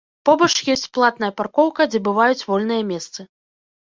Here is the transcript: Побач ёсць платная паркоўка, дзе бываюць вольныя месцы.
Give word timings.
Побач 0.27 0.53
ёсць 0.75 0.85
платная 0.97 1.29
паркоўка, 1.41 1.81
дзе 1.91 1.99
бываюць 2.07 2.45
вольныя 2.53 2.83
месцы. 2.95 3.29